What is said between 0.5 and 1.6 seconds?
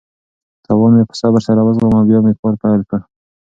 تاوان مې په صبر